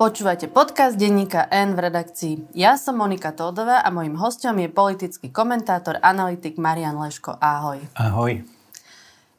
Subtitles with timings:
[0.00, 2.56] Počúvate podcast denníka N v redakcii.
[2.56, 7.36] Ja som Monika Tódová a mojim hostom je politický komentátor, analytik Marian Leško.
[7.36, 7.84] Ahoj.
[8.00, 8.40] Ahoj.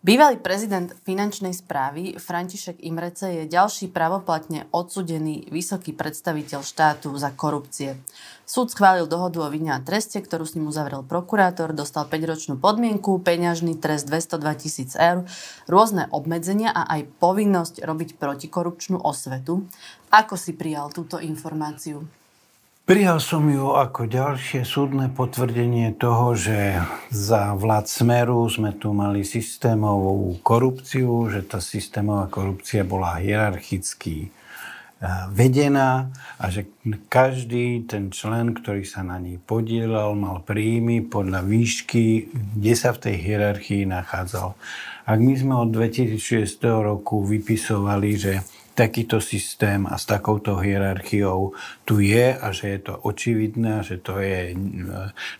[0.05, 7.97] Bývalý prezident finančnej správy František Imrece je ďalší pravoplatne odsudený vysoký predstaviteľ štátu za korupcie.
[8.51, 13.23] Súd schválil dohodu o vine a treste, ktorú s ním uzavrel prokurátor, dostal 5-ročnú podmienku,
[13.23, 15.23] peňažný trest 202 tisíc eur,
[15.71, 19.63] rôzne obmedzenia a aj povinnosť robiť protikorupčnú osvetu.
[20.11, 22.03] Ako si prijal túto informáciu?
[22.83, 29.23] Prijal som ju ako ďalšie súdne potvrdenie toho, že za vlád Smeru sme tu mali
[29.23, 34.40] systémovú korupciu, že tá systémová korupcia bola hierarchicky
[35.33, 36.69] vedená a že
[37.09, 43.09] každý ten člen, ktorý sa na nej podielal, mal príjmy podľa výšky, kde sa v
[43.09, 44.53] tej hierarchii nachádzal.
[45.09, 51.51] Ak my sme od 2006 roku vypisovali, že takýto systém a s takouto hierarchiou
[51.83, 54.55] tu je a že je to očividné, že to je e,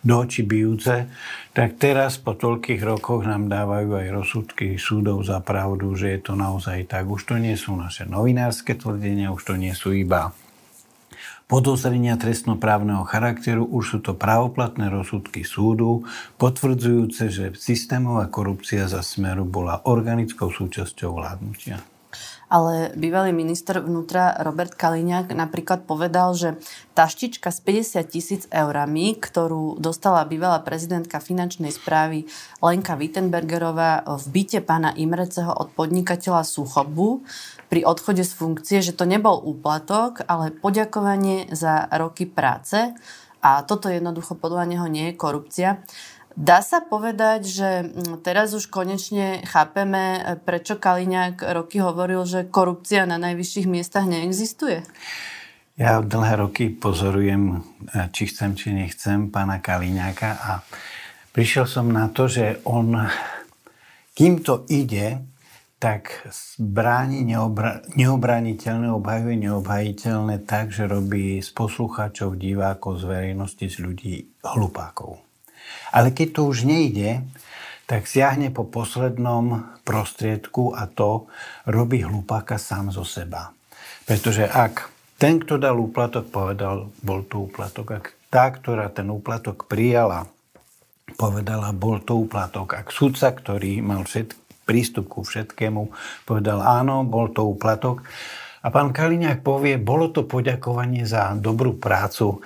[0.04, 1.08] do očí bijúce,
[1.56, 6.32] tak teraz po toľkých rokoch nám dávajú aj rozsudky súdov za pravdu, že je to
[6.36, 7.08] naozaj tak.
[7.08, 10.36] Už to nie sú naše novinárske tvrdenia, už to nie sú iba
[11.52, 16.00] podozrenia trestnoprávneho charakteru, už sú to právoplatné rozsudky súdu,
[16.40, 21.91] potvrdzujúce, že systémová korupcia za smeru bola organickou súčasťou vládnutia
[22.52, 26.60] ale bývalý minister vnútra Robert Kaliňák napríklad povedal, že
[26.92, 32.28] taštička s 50 tisíc eurami, ktorú dostala bývalá prezidentka finančnej správy
[32.60, 37.24] Lenka Wittenbergerová v byte pána Imreceho od podnikateľa Suchobu
[37.72, 42.92] pri odchode z funkcie, že to nebol úplatok, ale poďakovanie za roky práce
[43.42, 45.82] a toto jednoducho podľa neho nie je korupcia.
[46.32, 53.04] Dá sa povedať, že mm, teraz už konečne chápeme, prečo Kaliňák roky hovoril, že korupcia
[53.04, 54.80] na najvyšších miestach neexistuje?
[55.76, 57.64] Ja dlhé roky pozorujem,
[58.12, 60.50] či chcem, či nechcem, pána Kaliňáka a
[61.32, 62.92] prišiel som na to, že on,
[64.12, 65.20] kým to ide,
[65.82, 66.28] tak
[66.62, 74.14] bráni neobra- neobraniteľné, obhajuje neobhajiteľné tak, že robí z poslucháčov, divákov, z verejnosti, z ľudí
[74.46, 75.31] hlupákov.
[75.92, 77.20] Ale keď to už nejde,
[77.84, 81.28] tak siahne po poslednom prostriedku a to
[81.68, 83.52] robí hlupáka sám zo seba.
[84.08, 84.88] Pretože ak
[85.20, 87.86] ten, kto dal úplatok, povedal, bol to úplatok.
[88.00, 90.26] Ak tá, ktorá ten úplatok prijala,
[91.14, 92.74] povedala, bol to úplatok.
[92.80, 94.34] Ak sudca, ktorý mal všet,
[94.64, 95.92] prístup ku všetkému,
[96.26, 98.02] povedal, áno, bol to úplatok.
[98.62, 102.40] A pán Kaliňák povie, bolo to poďakovanie za dobrú prácu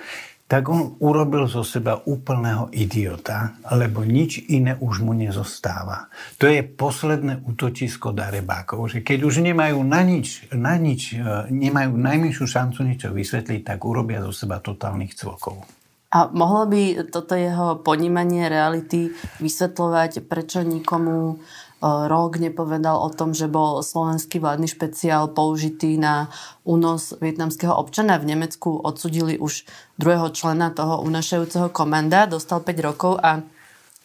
[0.47, 6.07] tak on urobil zo seba úplného idiota, lebo nič iné už mu nezostáva.
[6.39, 11.19] To je posledné útočisko darebákov, že keď už nemajú na nič, na nič e,
[11.51, 15.67] nemajú najmenšiu šancu niečo vysvetliť, tak urobia zo seba totálnych cvokov.
[16.07, 19.11] A mohlo by toto jeho ponímanie reality
[19.43, 21.43] vysvetľovať, prečo nikomu
[21.83, 26.33] rok nepovedal o tom, že bol slovenský vládny špeciál použitý na
[26.65, 28.17] únos vietnamského občana.
[28.17, 29.65] V Nemecku odsudili už
[30.01, 33.45] druhého člena toho unašajúceho komanda, dostal 5 rokov a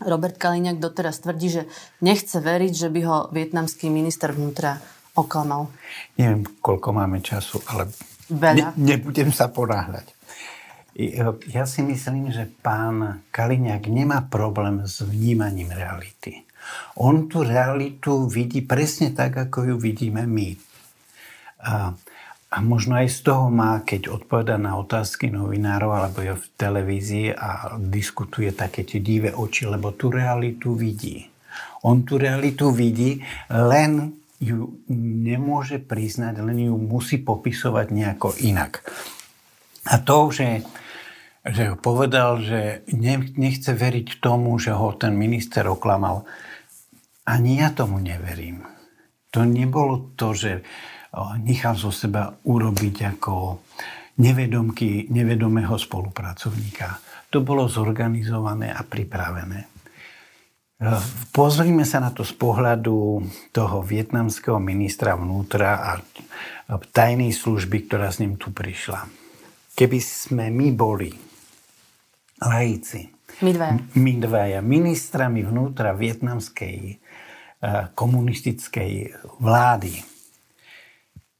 [0.02, 1.62] Robert Kaliňák doteraz tvrdí, že
[2.02, 4.82] nechce veriť, že by ho vietnamský minister vnútra
[5.14, 5.70] oklamal.
[6.18, 7.88] Neviem, koľko máme času, ale
[8.32, 10.12] ne, nebudem sa ponáhľať.
[11.48, 16.44] Ja si myslím, že pán Kaliňák nemá problém s vnímaním reality.
[17.00, 20.54] On tú realitu vidí presne tak, ako ju vidíme my.
[21.62, 21.94] A,
[22.52, 27.28] a možno aj z toho má, keď odpoveda na otázky novinárov alebo je v televízii
[27.32, 31.32] a diskutuje také tie divé oči, lebo tú realitu vidí.
[31.82, 34.74] On tú realitu vidí, len ju
[35.22, 38.82] nemôže priznať, len ju musí popisovať nejako inak.
[39.86, 40.66] A to, že,
[41.46, 42.82] že povedal, že
[43.38, 46.26] nechce veriť tomu, že ho ten minister oklamal,
[47.28, 48.66] ani ja tomu neverím.
[49.32, 50.60] To nebolo to, že
[51.40, 53.64] nechal zo seba urobiť ako
[54.20, 57.00] nevedomky, nevedomého spolupracovníka.
[57.32, 59.72] To bolo zorganizované a pripravené.
[61.30, 63.22] Pozrime sa na to z pohľadu
[63.54, 65.92] toho vietnamského ministra vnútra a
[66.92, 69.06] tajnej služby, ktorá s ním tu prišla.
[69.78, 71.14] Keby sme my boli
[72.42, 73.08] laici,
[73.40, 76.98] my dvaja, my dvaja ministrami vnútra vietnamskej
[77.94, 80.02] komunistickej vlády,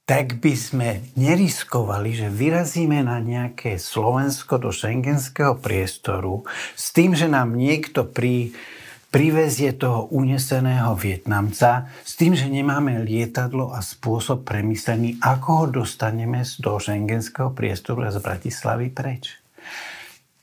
[0.03, 6.43] tak by sme neriskovali, že vyrazíme na nejaké Slovensko do šengenského priestoru
[6.75, 8.51] s tým, že nám niekto pri
[9.13, 16.43] privezie toho uneseného Vietnamca s tým, že nemáme lietadlo a spôsob premyslený, ako ho dostaneme
[16.43, 19.37] toho šengenského priestoru a z Bratislavy preč.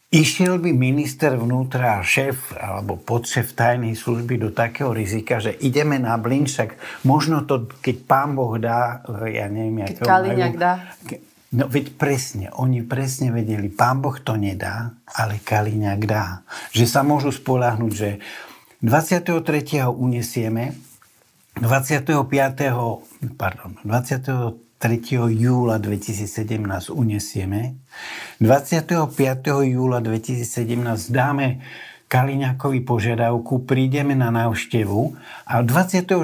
[0.09, 6.17] Išiel by minister vnútra, šéf alebo podšéf tajnej služby do takého rizika, že ideme na
[6.17, 10.97] blin, však možno to, keď pán Boh dá, ja neviem, keď Kaliňák dá.
[11.53, 16.41] No veď presne, oni presne vedeli, pán Boh to nedá, ale Kaliňák dá.
[16.73, 18.17] Že sa môžu spoláhnuť, že
[18.81, 19.45] 23.
[19.93, 20.73] unesieme,
[21.61, 22.17] 25.
[23.37, 24.68] pardon, 23.
[25.35, 27.75] júla 2017 unesieme,
[28.39, 29.11] 25.
[29.67, 31.59] júla 2017 dáme
[32.09, 35.13] Kaliňakovi požiadavku, prídeme na návštevu
[35.45, 36.17] a 26.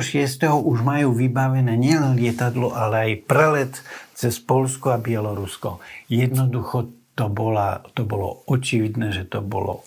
[0.49, 3.73] už majú vybavené nielen lietadlo, ale aj prelet
[4.17, 5.77] cez Polsko a Bielorusko.
[6.09, 9.85] Jednoducho to, bola, to bolo očividné, že to bolo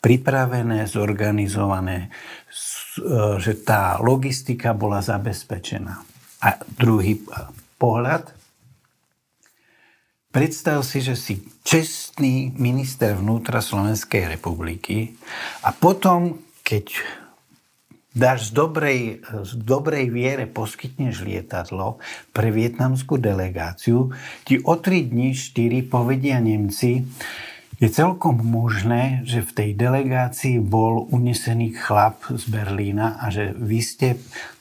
[0.00, 2.08] pripravené, zorganizované, e,
[3.42, 6.17] že tá logistika bola zabezpečená.
[6.38, 7.18] A druhý
[7.82, 8.30] pohľad,
[10.30, 15.18] predstav si, že si čestný minister vnútra Slovenskej republiky
[15.66, 16.94] a potom, keď
[18.14, 22.02] dáš z dobrej, z dobrej viere poskytneš lietadlo
[22.34, 24.10] pre vietnamskú delegáciu,
[24.46, 27.06] ti o 3 dní, 4 povedia Nemci,
[27.78, 33.78] je celkom možné, že v tej delegácii bol unesený chlap z Berlína a že vy
[33.78, 34.18] ste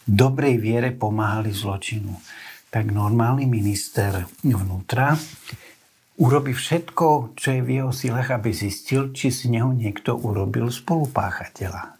[0.07, 2.15] dobrej viere pomáhali zločinu.
[2.71, 5.19] Tak normálny minister vnútra
[6.17, 11.93] urobi všetko, čo je v jeho silách, aby zistil, či z neho niekto urobil spolupáchateľa.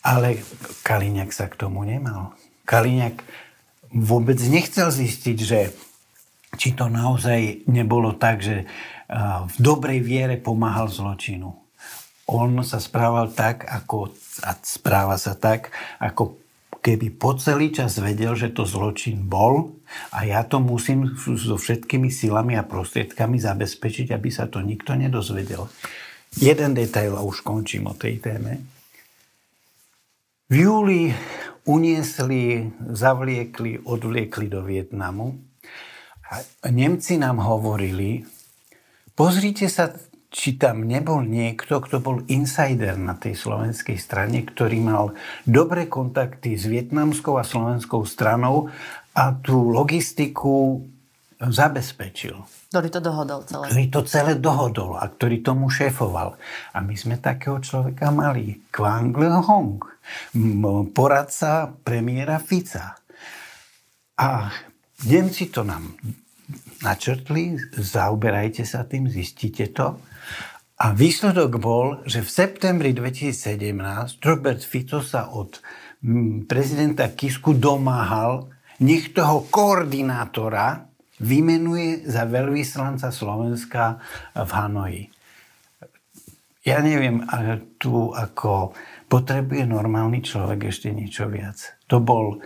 [0.00, 0.40] Ale
[0.80, 2.32] Kaliňák sa k tomu nemal.
[2.64, 3.20] Kaliňák
[3.92, 5.76] vôbec nechcel zistiť, že
[6.56, 8.64] či to naozaj nebolo tak, že
[9.44, 11.52] v dobrej viere pomáhal zločinu.
[12.24, 14.16] On sa správal tak, ako,
[14.46, 16.39] a správa sa tak, ako
[16.80, 19.78] keby po celý čas vedel, že to zločin bol
[20.12, 25.68] a ja to musím so všetkými silami a prostriedkami zabezpečiť, aby sa to nikto nedozvedel.
[26.40, 28.64] Jeden detail a už končím o tej téme.
[30.50, 31.14] V júli
[31.68, 35.38] uniesli, zavliekli, odvliekli do Vietnamu
[36.30, 38.26] a Nemci nám hovorili,
[39.20, 39.92] Pozrite sa,
[40.30, 45.04] či tam nebol niekto, kto bol insider na tej slovenskej strane, ktorý mal
[45.42, 48.70] dobré kontakty s vietnamskou a slovenskou stranou
[49.10, 50.86] a tú logistiku
[51.40, 52.46] zabezpečil.
[52.70, 53.64] Ktorý to dohodol celé.
[53.66, 56.38] Ktorý to celé dohodol a ktorý tomu šéfoval.
[56.70, 58.62] A my sme takého človeka mali.
[58.70, 59.82] Kwang Le Hong,
[60.94, 62.94] poradca premiéra Fica.
[64.20, 64.52] A
[65.10, 65.96] Nemci to nám
[66.84, 69.96] načrtli, zaoberajte sa tým, zistite to.
[70.80, 75.60] A výsledok bol, že v septembri 2017 Robert Fico sa od
[76.00, 78.48] mm, prezidenta Kisku domáhal,
[78.80, 80.88] nech toho koordinátora
[81.20, 84.00] vymenuje za veľvyslanca Slovenska
[84.32, 85.04] v Hanoji.
[86.64, 88.72] Ja neviem, ale tu ako
[89.04, 91.76] potrebuje normálny človek ešte niečo viac.
[91.92, 92.40] To bol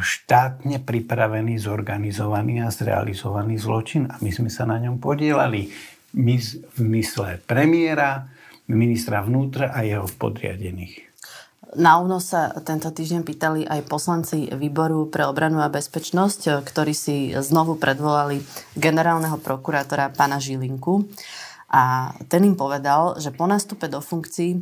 [0.00, 5.66] štátne pripravený, zorganizovaný a zrealizovaný zločin a my sme sa na ňom podielali.
[6.14, 8.30] V mysle premiéra,
[8.70, 11.10] ministra vnútra a jeho podriadených.
[11.74, 17.34] Na UNO sa tento týždeň pýtali aj poslanci výboru pre obranu a bezpečnosť, ktorí si
[17.34, 18.38] znovu predvolali
[18.78, 21.02] generálneho prokurátora pána Žilinku.
[21.74, 24.58] A ten im povedal, že po nástupe do funkcií e,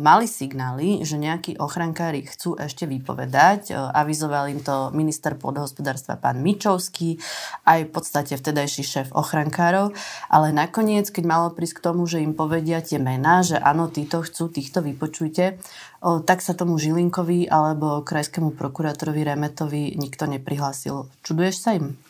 [0.00, 3.68] mali signály, že nejakí ochrankári chcú ešte vypovedať.
[3.68, 7.20] E, avizoval im to minister pôdohospodárstva pán Mičovský,
[7.68, 9.92] aj v podstate vtedajší šéf ochrankárov.
[10.32, 14.24] Ale nakoniec, keď malo prísť k tomu, že im povedia tie mená, že áno, títo
[14.24, 15.54] chcú, týchto vypočujte, e,
[16.24, 21.04] tak sa tomu Žilinkovi alebo krajskému prokurátorovi Remetovi nikto neprihlásil.
[21.20, 22.00] Čuduješ sa im?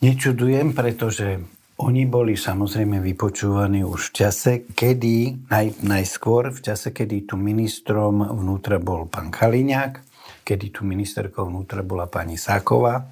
[0.00, 1.44] Nečudujem, pretože
[1.74, 8.22] Oni boli samozrejme vypočúvaní už v čase, kedy, naj, najskôr v čase, kedy tu ministrom
[8.22, 9.98] vnútra bol pán Kaliňák,
[10.46, 13.10] kedy tu ministerkou vnútra bola pani Sáková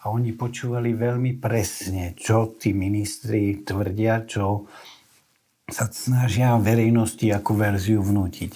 [0.00, 4.64] a oni počúvali veľmi presne, čo tí ministri tvrdia, čo
[5.68, 8.52] sa snažia verejnosti ako verziu vnútiť.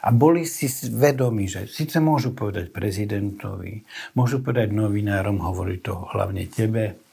[0.00, 3.84] A boli si vedomi, že síce môžu povedať prezidentovi,
[4.16, 7.03] môžu povedať novinárom, hovorí to hlavne tebe,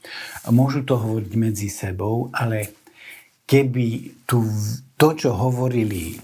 [0.49, 2.73] môžu to hovoriť medzi sebou, ale
[3.45, 4.45] keby tu,
[4.95, 6.17] to, čo hovorili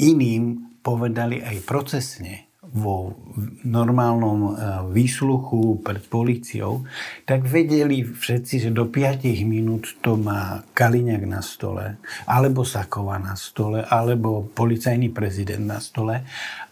[0.00, 3.16] iným, povedali aj procesne, vo
[3.64, 4.50] normálnom e,
[4.92, 6.84] výsluchu pred policiou,
[7.24, 11.96] tak vedeli všetci, že do 5 minút to má Kaliňák na stole,
[12.28, 16.20] alebo Sakova na stole, alebo policajný prezident na stole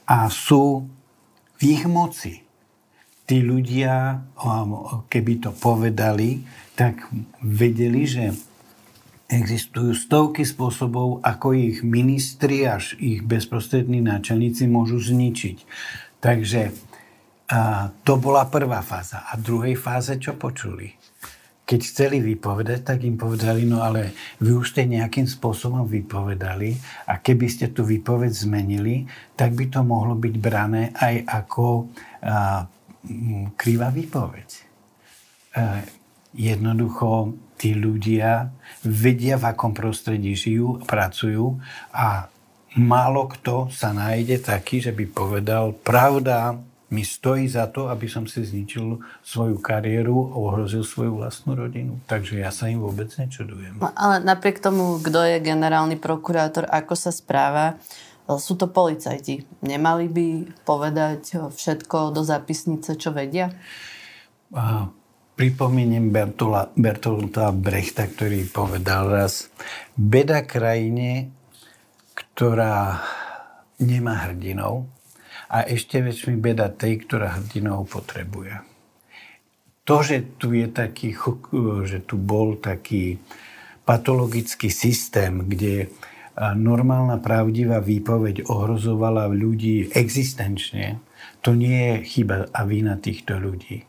[0.04, 0.85] a sú
[1.56, 2.44] v ich moci.
[3.25, 4.21] Tí ľudia,
[5.09, 6.45] keby to povedali,
[6.76, 7.09] tak
[7.40, 8.25] vedeli, že
[9.25, 15.64] Existujú stovky spôsobov, ako ich ministri až ich bezprostrední náčelníci môžu zničiť.
[16.21, 16.69] Takže
[17.49, 19.25] a, to bola prvá fáza.
[19.25, 20.93] A druhej fáze čo počuli?
[21.64, 24.12] Keď chceli vypovedať, tak im povedali, no ale
[24.45, 26.76] vy už ste nejakým spôsobom vypovedali
[27.09, 31.88] a keby ste tú výpoveď zmenili, tak by to mohlo byť brané aj ako
[33.05, 34.49] a, krivá výpoveď.
[35.55, 35.85] A,
[36.35, 38.51] jednoducho tí ľudia
[38.83, 41.63] vedia, v akom prostredí žijú, pracujú
[41.95, 42.27] a
[42.75, 46.59] málo kto sa nájde taký, že by povedal, pravda
[46.91, 51.99] mi stojí za to, aby som si zničil svoju kariéru, ohrozil svoju vlastnú rodinu.
[52.07, 53.83] Takže ja sa im vôbec nečudujem.
[53.83, 57.81] No, ale napriek tomu, kto je generálny prokurátor, ako sa správa,
[58.26, 59.45] sú to policajti.
[59.61, 60.26] Nemali by
[60.64, 63.52] povedať všetko do zapisnice, čo vedia?
[65.35, 69.50] Pripomeniem Bertola, Bertolta Brechta, ktorý povedal raz,
[69.99, 71.35] beda krajine,
[72.14, 73.02] ktorá
[73.83, 74.87] nemá hrdinov
[75.50, 78.62] a ešte väčšmi beda tej, ktorá hrdinov potrebuje.
[79.85, 81.12] To, že tu je taký,
[81.85, 83.21] že tu bol taký
[83.85, 85.93] patologický systém, kde
[86.37, 90.99] normálna pravdivá výpoveď ohrozovala ľudí existenčne,
[91.41, 93.87] to nie je chyba a vina týchto ľudí.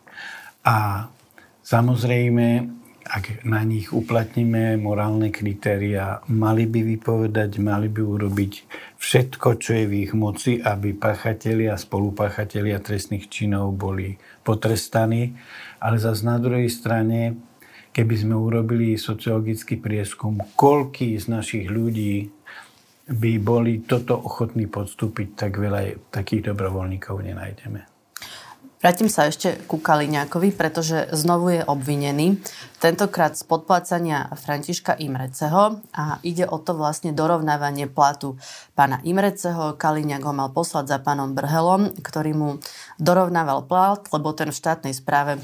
[0.65, 1.09] A
[1.65, 2.69] Samozrejme,
[3.09, 8.53] ak na nich uplatníme morálne kritéria, mali by vypovedať, mali by urobiť
[9.01, 14.13] všetko, čo je v ich moci, aby pachatelia a spolupachatelia trestných činov boli
[14.45, 15.33] potrestaní.
[15.81, 17.33] Ale zase na druhej strane,
[17.97, 22.29] keby sme urobili sociologický prieskum, koľký z našich ľudí
[23.05, 27.95] by boli toto ochotní podstúpiť, tak veľa takých dobrovoľníkov nenájdeme.
[28.85, 32.37] Vrátim sa ešte ku Kaliňákovi, pretože znovu je obvinený.
[32.77, 38.37] Tentokrát z podplácania Františka Imreceho a ide o to vlastne dorovnávanie platu
[38.77, 39.73] pána Imreceho.
[39.73, 42.49] Kaliňák ho mal poslať za pánom Brhelom, ktorý mu
[43.01, 45.41] dorovnával plat, lebo ten v štátnej správe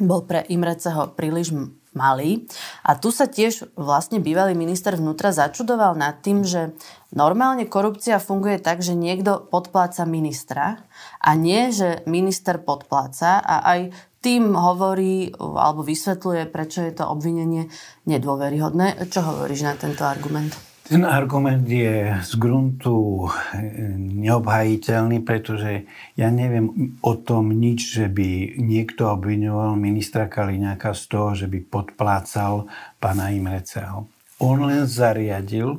[0.00, 1.52] bol pre Imreceho príliš
[1.92, 2.46] malý.
[2.86, 6.74] A tu sa tiež vlastne bývalý minister vnútra začudoval nad tým, že
[7.10, 10.86] normálne korupcia funguje tak, že niekto podpláca ministra
[11.18, 13.80] a nie, že minister podpláca a aj
[14.20, 17.72] tým hovorí alebo vysvetľuje, prečo je to obvinenie
[18.04, 19.08] nedôveryhodné.
[19.08, 20.69] Čo hovoríš na tento argument?
[20.90, 25.86] Ten argument je z gruntu eh, neobhajiteľný, pretože
[26.18, 31.62] ja neviem o tom nič, že by niekto obviňoval ministra Kaliňáka z toho, že by
[31.62, 32.66] podplácal
[32.98, 34.10] pána Imreceho.
[34.42, 35.78] On len zariadil,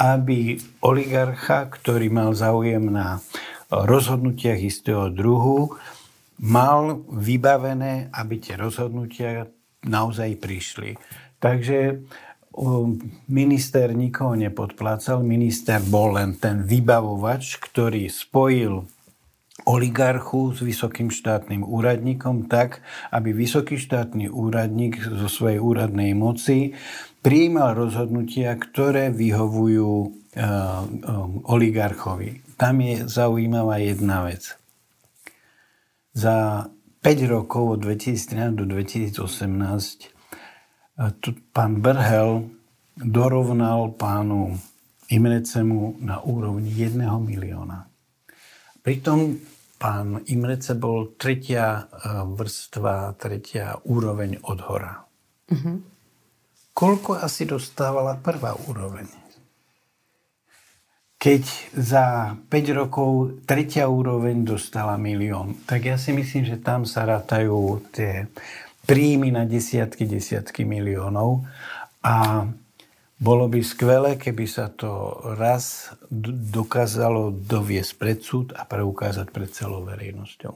[0.00, 3.20] aby oligarcha, ktorý mal záujem na
[3.68, 5.76] rozhodnutiach istého druhu,
[6.40, 9.52] mal vybavené, aby tie rozhodnutia
[9.84, 10.96] naozaj prišli.
[11.36, 12.00] Takže
[13.30, 18.82] minister nikoho nepodplácal, minister bol len ten vybavovač, ktorý spojil
[19.66, 26.74] oligarchu s vysokým štátnym úradníkom tak, aby vysoký štátny úradník zo svojej úradnej moci
[27.20, 30.82] prijímal rozhodnutia, ktoré vyhovujú uh, uh,
[31.50, 32.54] oligarchovi.
[32.54, 34.54] Tam je zaujímavá jedna vec.
[36.14, 36.66] Za
[37.02, 40.17] 5 rokov od 2013 do 2018 tu
[41.54, 42.50] pán Berhel
[42.98, 44.58] dorovnal pánu
[45.08, 47.86] Imrecemu na úrovni 1 milióna.
[48.82, 49.38] Pritom
[49.78, 55.06] pán Imrece bol tretia e, vrstva, tretia úroveň od hora.
[55.48, 55.78] Uh-huh.
[56.74, 59.06] Koľko asi dostávala prvá úroveň?
[61.18, 61.42] Keď
[61.74, 67.82] za 5 rokov tretia úroveň dostala milión, tak ja si myslím, že tam sa rátajú
[67.90, 68.30] tie
[68.88, 71.44] príjmy na desiatky, desiatky miliónov
[72.00, 72.48] a
[73.20, 75.92] bolo by skvelé, keby sa to raz
[76.48, 80.54] dokázalo doviesť pred súd a preukázať pred celou verejnosťou.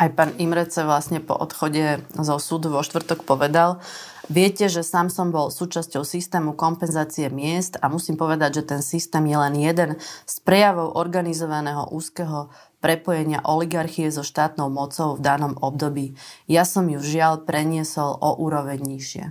[0.00, 3.78] Aj pán Imrece vlastne po odchode zo súdu vo štvrtok povedal,
[4.26, 9.22] viete, že sám som bol súčasťou systému kompenzácie miest a musím povedať, že ten systém
[9.28, 9.90] je len jeden
[10.26, 12.50] z prejavov organizovaného úzkeho
[12.82, 16.18] prepojenia oligarchie so štátnou mocou v danom období.
[16.50, 19.24] Ja som ju žiaľ preniesol o úroveň nižšie.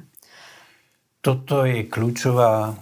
[1.21, 2.73] Toto je kľúčová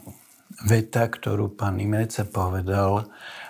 [0.64, 3.10] veta, ktorú pán Imrece povedal,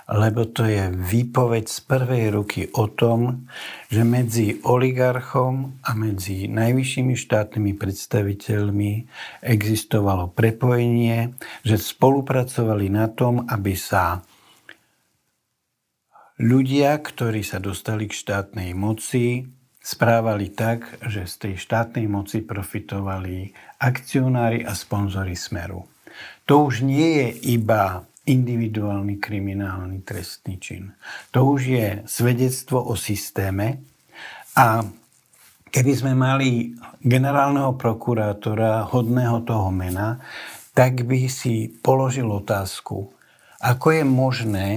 [0.10, 3.46] lebo to je výpoveď z prvej ruky o tom,
[3.94, 8.92] že medzi oligarchom a medzi najvyššími štátnymi predstaviteľmi
[9.46, 14.26] existovalo prepojenie, že spolupracovali na tom, aby sa
[16.40, 19.44] ľudia, ktorí sa dostali k štátnej moci,
[19.84, 25.88] správali tak, že z tej štátnej moci profitovali akcionári a sponzory Smeru.
[26.48, 30.94] To už nie je iba individuálny kriminálny trestný čin.
[31.34, 33.82] To už je svedectvo o systéme
[34.54, 34.84] a
[35.70, 40.22] keby sme mali generálneho prokurátora hodného toho mena,
[40.76, 43.10] tak by si položil otázku,
[43.60, 44.68] ako je možné,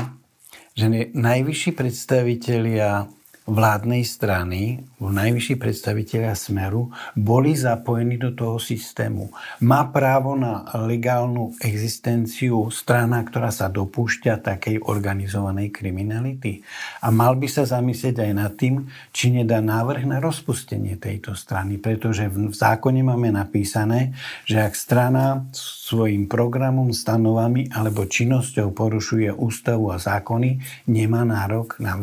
[0.73, 3.09] že najvyšší predstavitelia
[3.47, 9.35] vládnej strany, najvyšší predstaviteľia Smeru, boli zapojení do toho systému.
[9.67, 16.63] Má právo na legálnu existenciu strana, ktorá sa dopúšťa takej organizovanej kriminality.
[17.03, 21.83] A mal by sa zamyslieť aj nad tým, či nedá návrh na rozpustenie tejto strany,
[21.83, 24.15] pretože v zákone máme napísané,
[24.47, 31.99] že ak strana svojim programom, stanovami alebo činnosťou porušuje ústavu a zákony, nemá nárok na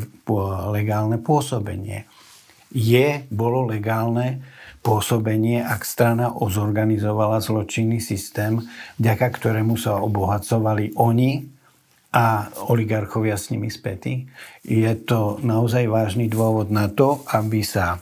[0.69, 2.09] legálne pôsobenie.
[2.74, 4.41] Je, bolo legálne
[4.81, 8.57] pôsobenie, ak strana ozorganizovala zločinný systém,
[8.98, 11.46] vďaka ktorému sa obohacovali oni
[12.09, 14.25] a oligarchovia s nimi spätí.
[14.65, 18.01] Je to naozaj vážny dôvod na to, aby sa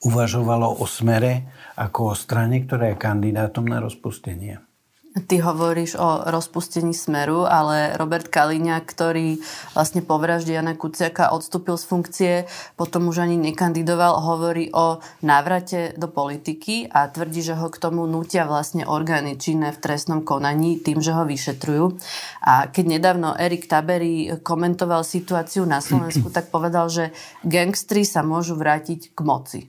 [0.00, 1.44] uvažovalo o smere
[1.76, 4.69] ako o strane, ktorá je kandidátom na rozpustenie.
[5.10, 9.42] Ty hovoríš o rozpustení Smeru, ale Robert Kaliňa, ktorý
[9.74, 12.32] vlastne po vražde Jana Kuciaka odstúpil z funkcie,
[12.78, 18.06] potom už ani nekandidoval, hovorí o návrate do politiky a tvrdí, že ho k tomu
[18.06, 21.98] nutia vlastne orgány činné v trestnom konaní tým, že ho vyšetrujú.
[22.46, 27.10] A keď nedávno Erik Tabery komentoval situáciu na Slovensku, tak povedal, že
[27.42, 29.60] gangstri sa môžu vrátiť k moci.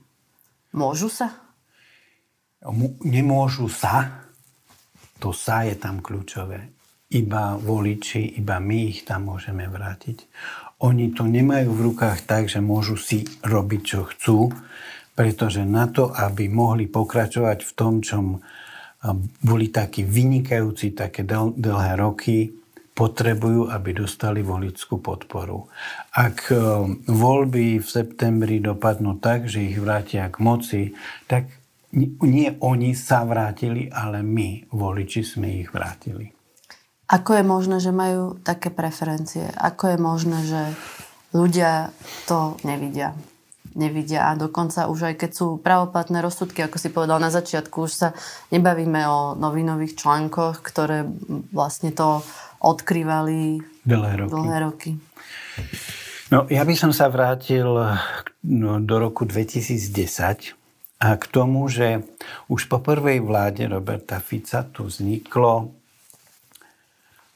[0.70, 1.34] Môžu sa?
[3.02, 4.21] Nemôžu sa,
[5.22, 6.74] to sa je tam kľúčové.
[7.14, 10.26] Iba voliči, iba my ich tam môžeme vrátiť.
[10.82, 14.50] Oni to nemajú v rukách tak, že môžu si robiť, čo chcú,
[15.14, 18.42] pretože na to, aby mohli pokračovať v tom, čom
[19.38, 22.50] boli takí vynikajúci také dl- dlhé roky,
[22.92, 25.70] potrebujú, aby dostali volickú podporu.
[26.12, 26.50] Ak
[27.06, 30.82] voľby v septembri dopadnú tak, že ich vrátia k moci,
[31.30, 31.61] tak
[32.24, 36.32] nie oni sa vrátili, ale my, voliči, sme ich vrátili.
[37.12, 39.44] Ako je možné, že majú také preferencie?
[39.60, 40.62] Ako je možné, že
[41.36, 41.92] ľudia
[42.24, 43.12] to nevidia?
[43.76, 47.92] Nevidia a dokonca už aj keď sú pravoplatné rozsudky, ako si povedal na začiatku, už
[47.92, 48.08] sa
[48.52, 51.04] nebavíme o novinových článkoch, ktoré
[51.52, 52.20] vlastne to
[52.60, 54.32] odkrývali dlhé roky.
[54.32, 54.90] Dlhé roky.
[56.32, 57.68] No, ja by som sa vrátil
[58.44, 60.61] no, do roku 2010,
[61.02, 62.06] a k tomu, že
[62.46, 65.74] už po prvej vláde Roberta Fica tu vzniklo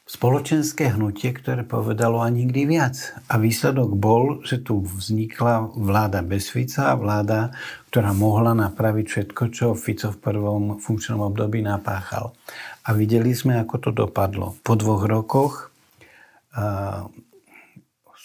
[0.07, 2.95] spoločenské hnutie, ktoré povedalo a nikdy viac.
[3.27, 7.51] A výsledok bol, že tu vznikla vláda bez Fica, vláda,
[7.91, 12.39] ktorá mohla napraviť všetko, čo Fico v prvom funkčnom období napáchal.
[12.87, 14.55] A videli sme, ako to dopadlo.
[14.63, 15.75] Po dvoch rokoch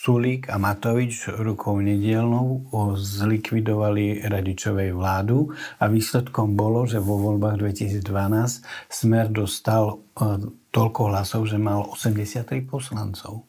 [0.01, 2.65] Sulík a Matovič rukou nedielnou
[2.97, 8.01] zlikvidovali radičovej vládu a výsledkom bolo, že vo voľbách 2012
[8.89, 9.97] Smer dostal e,
[10.73, 13.45] toľko hlasov, že mal 83 poslancov.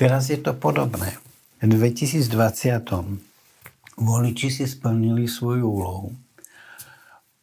[0.00, 1.20] Teraz je to podobné.
[1.60, 6.08] V 2020 voliči si splnili svoju úlohu.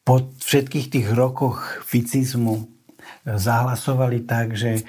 [0.01, 2.65] Po všetkých tých rokoch ficizmu
[3.29, 4.81] zahlasovali tak, že e,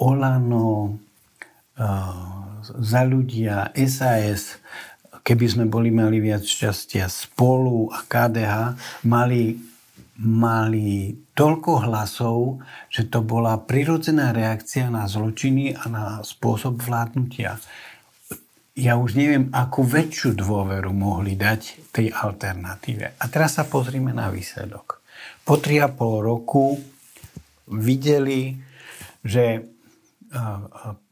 [0.00, 1.04] Olano,
[2.68, 4.58] za ľudia, SAS,
[5.22, 8.74] keby sme boli mali viac šťastia, spolu a KDH
[9.06, 9.54] mali,
[10.18, 12.58] mali toľko hlasov,
[12.90, 17.62] že to bola prirodzená reakcia na zločiny a na spôsob vládnutia.
[18.78, 23.18] ja už neviem, akú väčšiu dôveru mohli dať tej alternatíve.
[23.18, 25.02] A teraz sa pozrime na výsledok.
[25.42, 26.78] Po 3,5 roku
[27.74, 28.54] videli,
[29.26, 29.66] že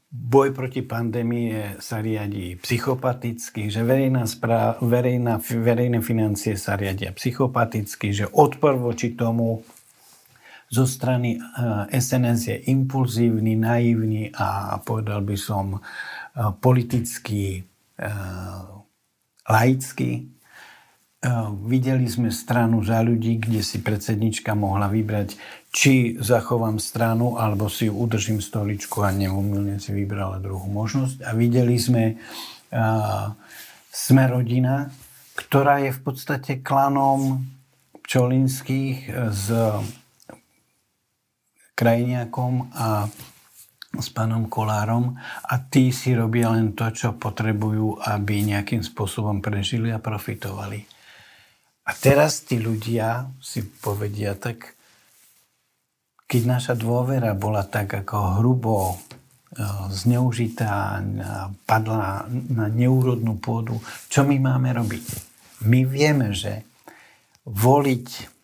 [0.07, 8.15] boj proti pandémii sa riadi psychopaticky, že verejná správ, verejná, verejné financie sa riadia psychopaticky,
[8.15, 9.67] že odpor voči tomu
[10.67, 11.39] zo strany
[11.91, 15.79] SNS je impulzívny, naivný a povedal by som
[16.59, 17.63] politicky,
[19.47, 20.36] laicky.
[21.67, 25.35] Videli sme stranu za ľudí, kde si predsednička mohla vybrať,
[25.73, 31.25] či zachovám stranu, alebo si udržím stoličku a neumilne si vybrala druhú možnosť.
[31.27, 32.21] A videli sme
[33.97, 34.93] sme rodina,
[35.33, 37.41] ktorá je v podstate klanom
[38.05, 39.47] Čolinských s
[41.73, 43.09] krajniakom a
[43.97, 45.17] s pánom Kolárom
[45.49, 50.96] a tí si robia len to, čo potrebujú, aby nejakým spôsobom prežili a profitovali.
[51.87, 54.75] A teraz tí ľudia si povedia tak,
[56.27, 58.97] keď naša dôvera bola tak ako hrubo e,
[59.95, 60.99] zneužitá,
[61.63, 63.79] padla na neúrodnú pôdu,
[64.11, 65.07] čo my máme robiť?
[65.71, 66.67] My vieme, že
[67.47, 68.35] voliť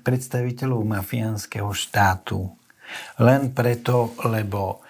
[0.00, 2.48] predstaviteľov mafiánskeho štátu
[3.20, 4.83] len preto, lebo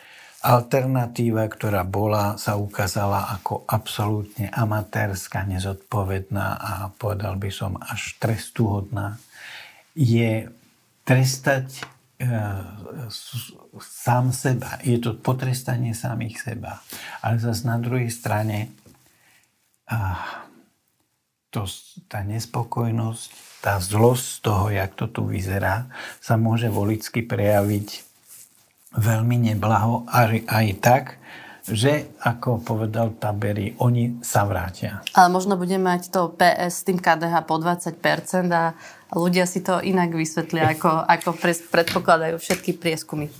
[0.45, 9.17] alternatíva, ktorá bola, sa ukázala ako absolútne amatérska, nezodpovedná a povedal by som až trestuhodná,
[9.97, 10.53] je
[11.09, 11.81] trestať
[12.21, 12.29] e,
[13.81, 14.77] sám seba.
[14.85, 16.85] Je to potrestanie samých seba.
[17.25, 18.69] Ale zase na druhej strane
[19.89, 20.21] a,
[21.49, 21.65] to,
[22.05, 25.89] tá nespokojnosť tá zlosť z toho, jak to tu vyzerá,
[26.21, 28.14] sa môže volicky prejaviť
[28.99, 31.05] veľmi neblaho aj, aj tak,
[31.65, 35.01] že, ako povedal Tabery, oni sa vrátia.
[35.17, 37.97] Ale možno bude mať to PS s tým KDH po 20%
[38.53, 38.77] a
[39.15, 41.31] ľudia si to inak vysvetlia, ako, ako
[41.71, 43.31] predpokladajú všetky prieskumy.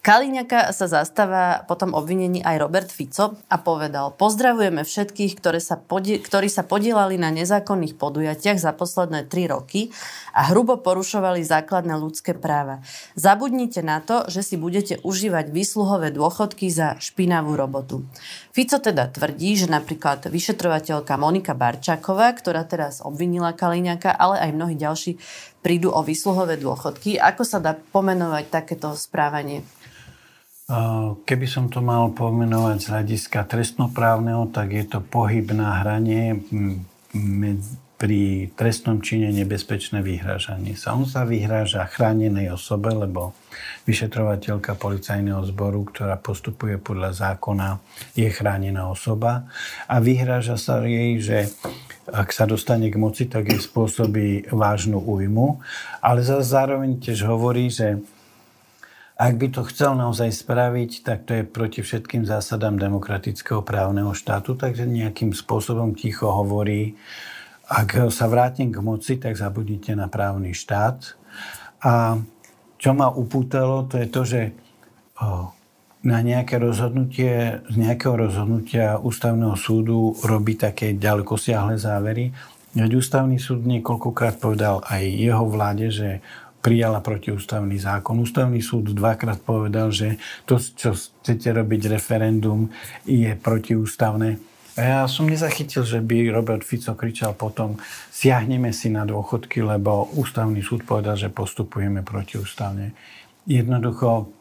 [0.00, 6.22] Kaliňaka sa zastáva potom obvinení aj Robert Fico a povedal, pozdravujeme všetkých, ktoré sa podie-
[6.22, 9.92] ktorí sa podielali na nezákonných podujatiach za posledné tri roky
[10.32, 12.80] a hrubo porušovali základné ľudské práva.
[13.18, 18.06] Zabudnite na to, že si budete užívať výsluhové dôchodky za špinavú robotu.
[18.54, 24.77] Fico teda tvrdí, že napríklad vyšetrovateľka Monika Barčáková, ktorá teraz obvinila Kaliňaka, ale aj mnohí
[24.78, 25.18] ďalší
[25.60, 27.18] prídu o výsluhové dôchodky.
[27.18, 29.66] Ako sa dá pomenovať takéto správanie?
[31.24, 36.44] Keby som to mal pomenovať z hľadiska trestnoprávneho, tak je to pohyb na hranie
[37.98, 40.94] pri trestnom čine nebezpečné vyhrážanie sa.
[40.94, 43.34] On sa vyhráža chránenej osobe, lebo
[43.90, 47.82] vyšetrovateľka policajného zboru, ktorá postupuje podľa zákona,
[48.14, 49.50] je chránená osoba
[49.90, 51.50] a vyhráža sa jej, že
[52.12, 55.60] ak sa dostane k moci, tak jej spôsobí vážnu újmu.
[56.00, 58.00] Ale zároveň tiež hovorí, že
[59.18, 64.54] ak by to chcel naozaj spraviť, tak to je proti všetkým zásadám demokratického právneho štátu,
[64.54, 66.94] takže nejakým spôsobom ticho hovorí,
[67.66, 71.18] ak sa vrátim k moci, tak zabudnite na právny štát.
[71.82, 72.16] A
[72.78, 74.40] čo ma upútalo, to je to, že
[76.08, 82.32] na nejaké rozhodnutie, z nejakého rozhodnutia ústavného súdu robí také ďalekosiahle závery.
[82.72, 86.24] Veď ústavný súd niekoľkokrát povedal aj jeho vláde, že
[86.64, 88.16] prijala protiústavný zákon.
[88.24, 90.16] Ústavný súd dvakrát povedal, že
[90.48, 92.72] to, čo chcete robiť referendum,
[93.04, 94.40] je protiústavné.
[94.78, 97.82] A ja som nezachytil, že by Robert Fico kričal potom,
[98.14, 102.94] siahneme si na dôchodky, lebo ústavný súd povedal, že postupujeme protiústavne.
[103.42, 104.37] Jednoducho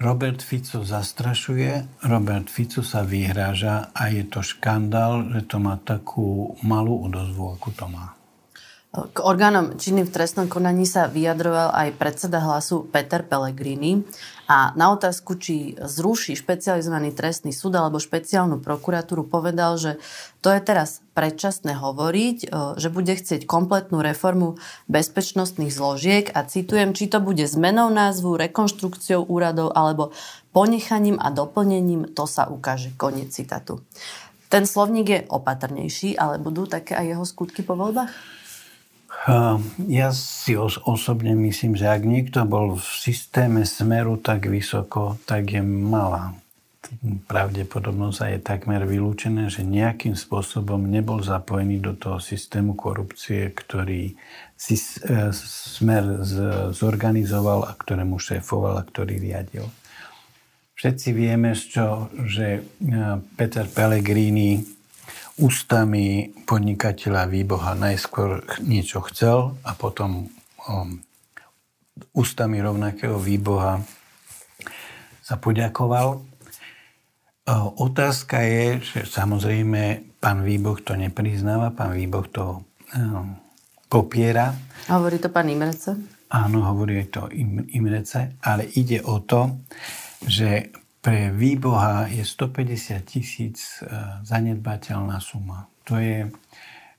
[0.00, 6.56] Robert Fico zastrašuje, Robert Fico sa vyhráža a je to škandál, že to má takú
[6.64, 8.19] malú odozvu, ako to má.
[8.90, 14.02] K orgánom činným v trestnom konaní sa vyjadroval aj predseda hlasu Peter Pellegrini
[14.50, 20.02] a na otázku, či zruší špecializovaný trestný súd alebo špeciálnu prokuratúru, povedal, že
[20.42, 22.46] to je teraz predčasné hovoriť, e,
[22.82, 24.58] že bude chcieť kompletnú reformu
[24.90, 30.10] bezpečnostných zložiek a citujem, či to bude zmenou názvu, rekonštrukciou úradov alebo
[30.50, 32.90] ponechaním a doplnením, to sa ukáže.
[32.98, 33.86] Koniec citatu.
[34.50, 38.39] Ten slovník je opatrnejší, ale budú také aj jeho skutky po voľbách?
[39.90, 45.52] Ja si os- osobne myslím, že ak niekto bol v systéme smeru tak vysoko, tak
[45.54, 46.34] je malá
[47.30, 54.18] pravdepodobnosť je takmer vylúčené, že nejakým spôsobom nebol zapojený do toho systému korupcie, ktorý
[54.58, 55.30] si e,
[55.76, 56.26] smer
[56.74, 59.70] zorganizoval a ktorému šéfoval a ktorý riadil.
[60.74, 62.64] Všetci vieme, čo, že
[63.36, 64.64] Peter Pellegrini
[65.40, 70.28] ústami podnikateľa výboha najskôr niečo chcel a potom
[70.68, 71.00] um,
[72.12, 73.80] ústami rovnakého výboha
[75.24, 76.26] sa poďakoval.
[77.80, 82.62] Otázka je, že samozrejme pán Výboh to nepriznáva, pán Výboh to
[82.94, 83.34] um,
[83.90, 84.54] popiera.
[84.86, 85.98] Hovorí to pán Imrece?
[86.30, 87.26] Áno, hovorí to
[87.74, 89.66] Imrece, ale ide o to,
[90.22, 90.70] že
[91.00, 93.88] pre výboha je 150 tisíc e,
[94.20, 95.64] zanedbateľná suma.
[95.88, 96.28] To je,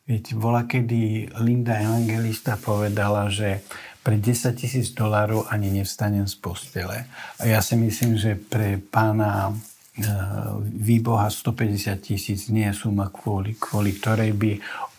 [0.10, 3.62] viete, bola kedy Linda Evangelista povedala, že
[4.02, 7.06] pre 10 tisíc dolárov ani nevstanem z postele.
[7.38, 9.54] A ja si myslím, že pre pána e,
[10.66, 14.52] výboha 150 tisíc nie je suma, kvôli, kvôli ktorej by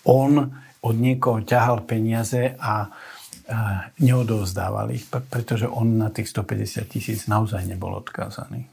[0.06, 0.46] on
[0.82, 2.90] od niekoho ťahal peniaze a
[4.00, 8.71] neodovzdávali, pretože on na tých 150 tisíc naozaj nebol odkázaný.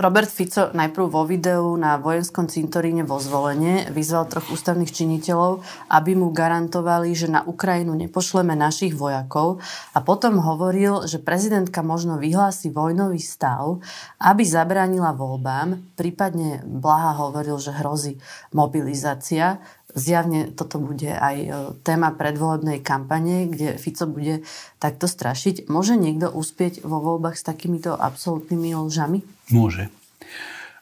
[0.00, 5.60] Robert Fico najprv vo videu na vojenskom cintoríne vo zvolenie vyzval troch ústavných činiteľov,
[5.92, 9.60] aby mu garantovali, že na Ukrajinu nepošleme našich vojakov
[9.92, 13.84] a potom hovoril, že prezidentka možno vyhlási vojnový stav,
[14.16, 18.16] aby zabránila voľbám, prípadne Blaha hovoril, že hrozí
[18.56, 19.60] mobilizácia.
[19.94, 21.48] Zjavne toto bude aj e,
[21.86, 24.42] téma predvolebnej kampane, kde Fico bude
[24.82, 25.70] takto strašiť.
[25.70, 29.18] Môže niekto uspieť vo voľbách s takýmito absolútnymi lžami?
[29.54, 29.92] Môže.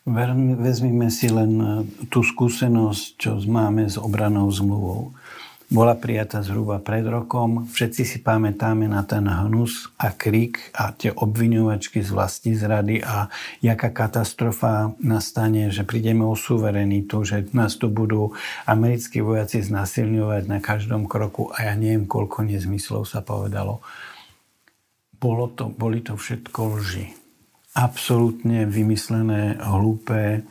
[0.09, 1.67] Vezmime si len e,
[2.09, 5.18] tú skúsenosť, čo máme s obranou zmluvou
[5.69, 7.69] bola prijatá zhruba pred rokom.
[7.69, 13.29] Všetci si pamätáme na ten hnus a krik a tie obviňovačky z vlasti zrady a
[13.61, 18.33] jaká katastrofa nastane, že prídeme o suverenitu, že nás tu budú
[18.65, 23.85] americkí vojaci znasilňovať na každom kroku a ja neviem, koľko nezmyslov sa povedalo.
[25.21, 27.13] Bolo to, boli to všetko lži.
[27.77, 30.49] Absolútne vymyslené, hlúpe,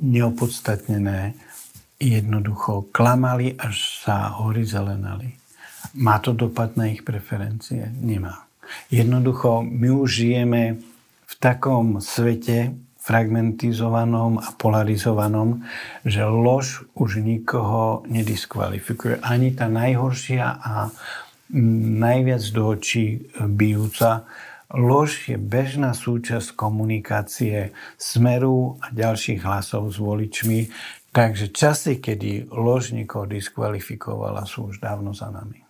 [0.00, 1.36] neopodstatnené
[2.00, 5.34] jednoducho klamali, až sa hory zelenali.
[5.94, 7.92] Má to dopad na ich preferencie?
[8.00, 8.44] Nemá.
[8.90, 10.80] Jednoducho, my už žijeme
[11.24, 15.60] v takom svete fragmentizovanom a polarizovanom,
[16.08, 19.20] že lož už nikoho nediskvalifikuje.
[19.20, 20.88] Ani tá najhoršia a
[22.00, 24.24] najviac do očí bijúca
[24.74, 30.66] Lož je bežná súčasť komunikácie Smeru a ďalších hlasov s voličmi,
[31.14, 35.62] Takže časy, kedy lož niekoho diskvalifikovala, sú už dávno za nami.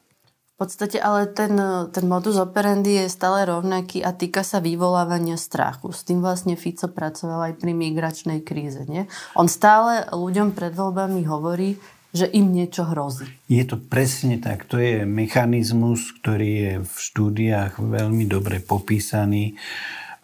[0.54, 1.52] V podstate ale ten,
[1.92, 5.92] ten modus operandi je stále rovnaký a týka sa vyvolávania strachu.
[5.92, 8.86] S tým vlastne Fico pracoval aj pri migračnej kríze.
[8.88, 9.04] Nie?
[9.36, 11.76] On stále ľuďom pred voľbami hovorí,
[12.14, 13.26] že im niečo hrozí.
[13.50, 14.64] Je to presne tak.
[14.70, 19.58] To je mechanizmus, ktorý je v štúdiách veľmi dobre popísaný.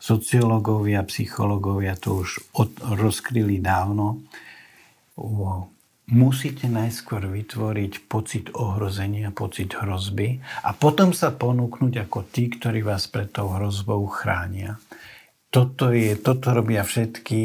[0.00, 4.24] Sociológovia, psychológovia to už od, rozkryli dávno
[6.10, 13.06] musíte najskôr vytvoriť pocit ohrozenia, pocit hrozby a potom sa ponúknuť ako tí, ktorí vás
[13.06, 14.76] pred tou hrozbou chránia.
[15.50, 17.42] Toto, je, toto robia všetky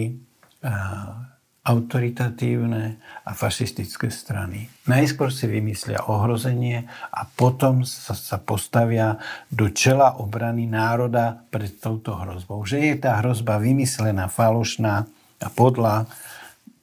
[0.61, 1.25] uh,
[1.65, 4.69] autoritatívne a fašistické strany.
[4.85, 9.17] Najskôr si vymyslia ohrozenie a potom sa, sa postavia
[9.49, 12.61] do čela obrany národa pred touto hrozbou.
[12.61, 15.09] Že je tá hrozba vymyslená, falošná
[15.41, 16.05] a podľa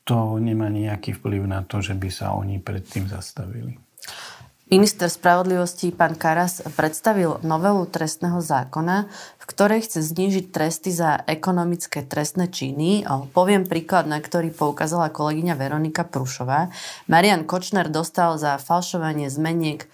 [0.03, 3.79] to nemá nejaký vplyv na to, že by sa oni predtým zastavili.
[4.73, 9.05] Minister spravodlivosti pán Karas predstavil novelu trestného zákona,
[9.37, 13.05] v ktorej chce znížiť tresty za ekonomické trestné činy.
[13.37, 16.73] Poviem príklad, na ktorý poukázala kolegyňa Veronika Prušová.
[17.05, 19.85] Marian Kočner dostal za falšovanie zmeniek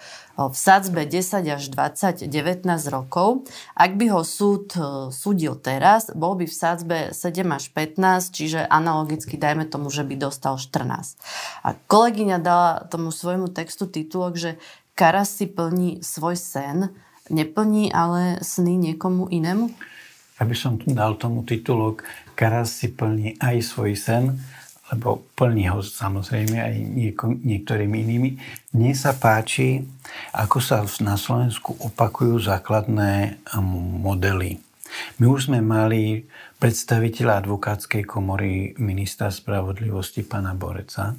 [0.47, 2.63] v sadzbe 10 až 20 19
[2.95, 3.43] rokov.
[3.75, 8.63] Ak by ho súd e, súdil teraz, bol by v sadzbe 7 až 15, čiže
[8.71, 11.19] analogicky dajme tomu, že by dostal 14.
[11.67, 14.51] A kolegyňa dala tomu svojmu textu titulok, že
[14.95, 16.95] Karas si plní svoj sen,
[17.27, 19.75] neplní ale sny niekomu inému?
[20.39, 22.07] Ja by som dal tomu titulok
[22.39, 24.39] Karas si plní aj svoj sen,
[24.93, 28.31] lebo plní ho samozrejme aj nieko, niektorými inými.
[28.73, 29.85] Mne sa páči,
[30.33, 33.45] ako sa na Slovensku opakujú základné
[34.01, 34.57] modely.
[35.21, 36.25] My už sme mali
[36.57, 41.13] predstaviteľa advokátskej komory ministra spravodlivosti pana Boreca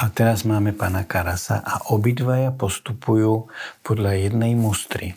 [0.00, 3.48] a teraz máme pana Karasa a obidvaja postupujú
[3.84, 5.16] podľa jednej mustry.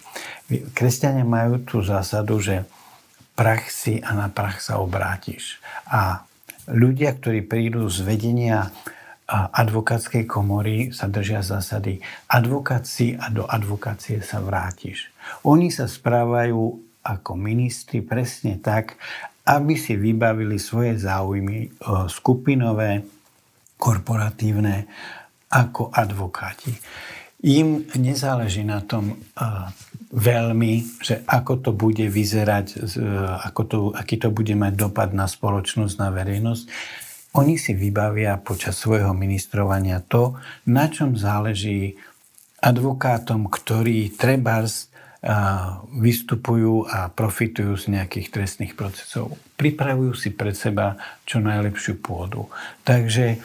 [0.75, 2.67] Kresťania majú tú zásadu, že
[3.35, 5.59] prach si a na prach sa obrátiš.
[5.87, 6.27] A
[6.69, 8.71] ľudia, ktorí prídu z vedenia
[9.33, 15.09] advokátskej komory sa držia zásady advokácii a do advokácie sa vrátiš.
[15.47, 16.59] Oni sa správajú
[17.03, 18.99] ako ministri presne tak,
[19.43, 21.71] aby si vybavili svoje záujmy
[22.07, 23.03] skupinové,
[23.79, 24.87] korporatívne
[25.51, 26.71] ako advokáti.
[27.43, 29.19] Im nezáleží na tom
[30.13, 32.95] veľmi, že ako to bude vyzerať,
[33.49, 36.63] ako to, aký to bude mať dopad na spoločnosť, na verejnosť.
[37.33, 40.37] Oni si vybavia počas svojho ministrovania to,
[40.69, 41.97] na čom záleží
[42.61, 44.93] advokátom, ktorí trebárs
[45.97, 49.39] vystupujú a profitujú z nejakých trestných procesov.
[49.55, 52.51] Pripravujú si pred seba čo najlepšiu pôdu.
[52.83, 53.39] Takže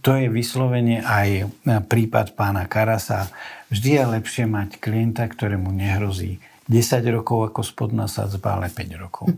[0.00, 3.28] to je vyslovene aj prípad pána Karasa.
[3.68, 6.40] Vždy je lepšie mať klienta, ktorému nehrozí
[6.72, 9.28] 10 rokov ako spodná sadzba, ale 5 rokov.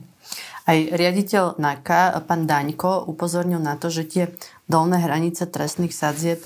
[0.65, 4.25] Aj riaditeľ NAKA, pán Daňko, upozornil na to, že tie
[4.65, 6.41] dolné hranice trestných sadzieb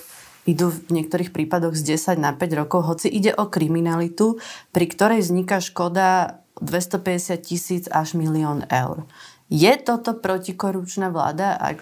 [0.49, 4.40] idú v niektorých prípadoch z 10 na 5 rokov, hoci ide o kriminalitu,
[4.73, 9.05] pri ktorej vzniká škoda 250 tisíc až milión eur.
[9.49, 11.81] Je toto protikorupčná vláda, ak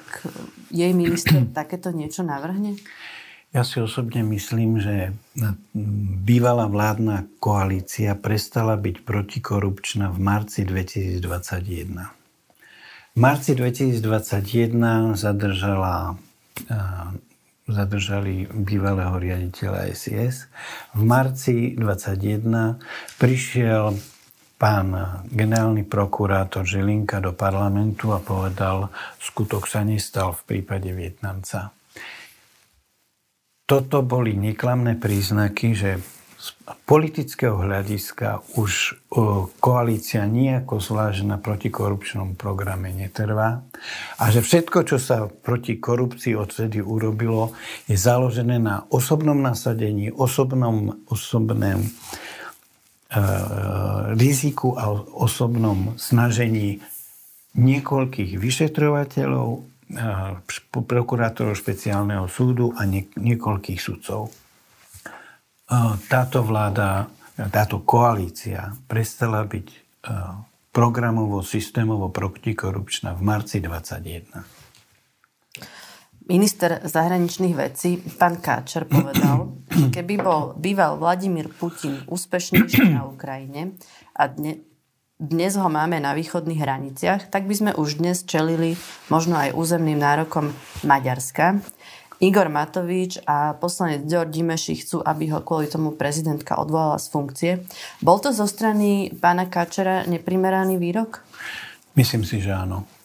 [0.70, 2.78] jej minister takéto niečo navrhne?
[3.54, 5.16] Ja si osobne myslím, že
[6.26, 11.22] bývalá vládna koalícia prestala byť protikorupčná v marci 2021.
[13.16, 16.20] V marci 2021 zadržala
[17.66, 20.46] zadržali bývalého riaditeľa SIS.
[20.94, 22.78] V marci 21
[23.18, 23.98] prišiel
[24.56, 28.88] pán generálny prokurátor Žilinka do parlamentu a povedal,
[29.20, 31.76] skutok sa nestal v prípade Vietnamca.
[33.66, 35.90] Toto boli neklamné príznaky, že
[36.36, 36.48] z
[36.86, 38.94] politického hľadiska už
[39.58, 43.66] koalícia nejako zvlášť na protikorupčnom programe netrvá
[44.20, 47.56] a že všetko, čo sa proti korupcii odtedy urobilo,
[47.90, 51.88] je založené na osobnom nasadení, osobnom, osobnom e,
[54.16, 56.84] riziku a osobnom snažení
[57.56, 59.60] niekoľkých vyšetrovateľov, e,
[60.70, 62.84] prokurátorov špeciálneho súdu a
[63.16, 64.28] niekoľkých sudcov
[66.06, 67.10] táto vláda,
[67.50, 69.68] táto koalícia prestala byť
[70.70, 74.55] programovo, systémovo protikorupčná v marci 2021.
[76.26, 83.78] Minister zahraničných vecí, pán Káčer, povedal, že keby bol býval Vladimír Putin úspešnejší na Ukrajine
[84.10, 84.58] a dne,
[85.22, 88.74] dnes ho máme na východných hraniciach, tak by sme už dnes čelili
[89.06, 90.50] možno aj územným nárokom
[90.82, 91.62] Maďarska.
[92.18, 97.52] Igor Matovič a poslanec Ďor Dimeši chcú, aby ho kvôli tomu prezidentka odvolala z funkcie.
[98.02, 101.22] Bol to zo strany pána Kačera neprimeraný výrok?
[101.94, 102.95] Myslím si, že áno.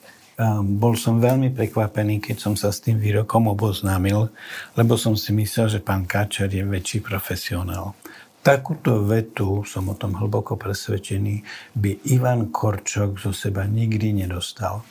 [0.65, 4.33] Bol som veľmi prekvapený, keď som sa s tým výrokom oboznámil,
[4.73, 7.93] lebo som si myslel, že pán Kačer je väčší profesionál.
[8.41, 11.45] Takúto vetu, som o tom hlboko presvedčený,
[11.77, 14.81] by Ivan Korčok zo seba nikdy nedostal.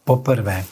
[0.00, 0.64] Poprvé,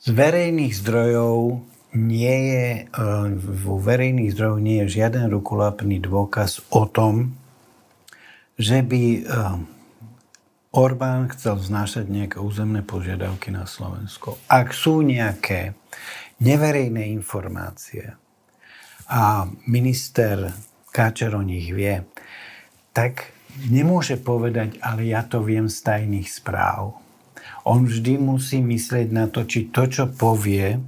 [0.00, 1.60] z verejných zdrojov
[2.00, 3.04] nie je, e,
[3.36, 7.36] vo verejných zdrojoch nie je žiaden rukolapný dôkaz o tom,
[8.56, 9.20] že by e,
[10.70, 14.38] Orbán chcel vznášať nejaké územné požiadavky na Slovensko.
[14.46, 15.74] Ak sú nejaké
[16.38, 18.14] neverejné informácie
[19.10, 20.54] a minister
[20.90, 22.06] Káčer o nich vie,
[22.94, 23.34] tak
[23.66, 27.00] nemôže povedať, ale ja to viem z tajných správ
[27.64, 30.80] on vždy musí myslieť na to, či to, čo povie,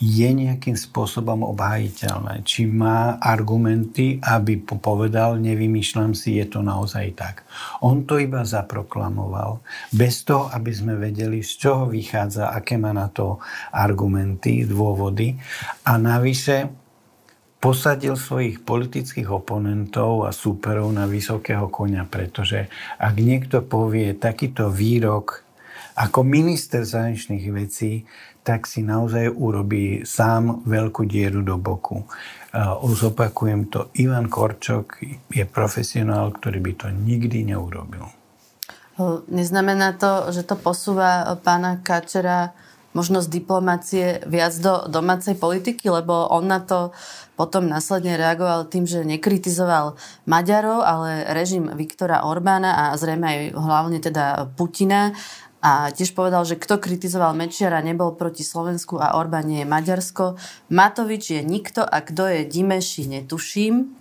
[0.00, 2.40] je nejakým spôsobom obhajiteľné.
[2.48, 7.44] Či má argumenty, aby povedal, nevymýšľam si, je to naozaj tak.
[7.84, 9.60] On to iba zaproklamoval,
[9.92, 13.44] bez toho, aby sme vedeli, z čoho vychádza, aké má na to
[13.76, 15.36] argumenty, dôvody.
[15.84, 16.72] A navyše
[17.60, 25.44] posadil svojich politických oponentov a súperov na vysokého konia, pretože ak niekto povie takýto výrok
[26.00, 28.08] ako minister zahraničných vecí,
[28.40, 32.08] tak si naozaj urobí sám veľkú dieru do boku.
[32.82, 34.98] Zopakujem to, Ivan Korčok
[35.30, 38.10] je profesionál, ktorý by to nikdy neurobil.
[39.30, 42.52] Neznamená to, že to posúva pána Kačera
[42.90, 46.90] možno z diplomácie viac do domácej politiky, lebo on na to
[47.38, 49.94] potom následne reagoval tým, že nekritizoval
[50.26, 55.14] Maďarov, ale režim Viktora Orbána a zrejme aj hlavne teda Putina
[55.60, 60.40] a tiež povedal, že kto kritizoval Mečiara, nebol proti Slovensku a Orbán nie je Maďarsko.
[60.72, 64.00] Matovič je nikto a kto je Dimeši, netuším.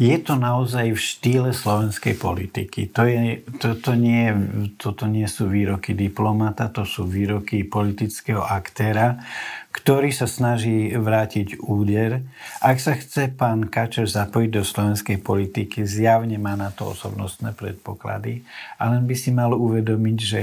[0.00, 2.88] Je to naozaj v štýle slovenskej politiky.
[2.96, 4.32] To, je, to, to nie,
[4.80, 9.20] toto nie sú výroky diplomata, to sú výroky politického aktéra,
[9.72, 12.22] ktorý sa snaží vrátiť úder.
[12.60, 18.44] Ak sa chce pán Kačer zapojiť do slovenskej politiky, zjavne má na to osobnostné predpoklady,
[18.76, 20.40] ale by si mal uvedomiť, že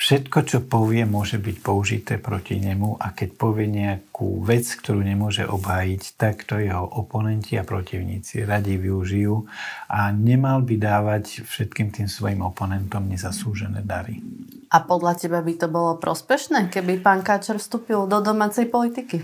[0.00, 5.44] Všetko, čo povie, môže byť použité proti nemu a keď povie nejakú vec, ktorú nemôže
[5.44, 9.44] obhájiť, tak to jeho oponenti a protivníci radi využijú
[9.92, 14.24] a nemal by dávať všetkým tým svojim oponentom nezaslúžené dary.
[14.72, 19.20] A podľa teba by to bolo prospešné, keby pán Káčer vstúpil do domácej politiky?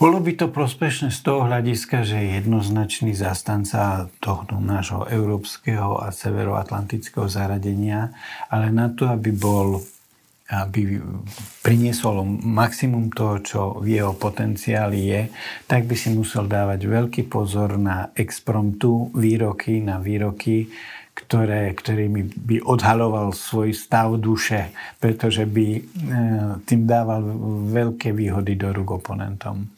[0.00, 6.08] Bolo by to prospešné z toho hľadiska, že je jednoznačný zastanca tohto nášho európskeho a
[6.08, 8.12] severoatlantického zaradenia,
[8.48, 9.84] ale na to, aby bol
[10.50, 10.98] aby
[11.62, 15.22] priniesol maximum toho, čo v jeho potenciáli je,
[15.70, 20.66] tak by si musel dávať veľký pozor na expromptu výroky, na výroky,
[21.14, 25.80] ktoré, ktorými by odhaloval svoj stav duše, pretože by e,
[26.64, 27.22] tým dával
[27.70, 29.68] veľké výhody do rúk oponentom.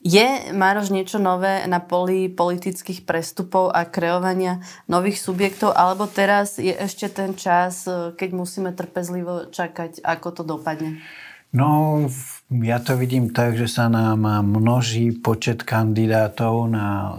[0.00, 6.72] Je, Mároš, niečo nové na poli politických prestupov a kreovania nových subjektov, alebo teraz je
[6.72, 11.04] ešte ten čas, e, keď musíme trpezlivo čakať, ako to dopadne?
[11.52, 12.00] No,
[12.48, 17.12] ja to vidím tak, že sa nám množí počet kandidátov na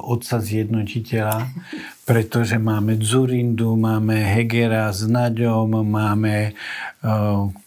[0.00, 1.50] otca zjednotiteľa,
[2.02, 6.50] pretože máme Zurindu, máme Hegera s Naďom, máme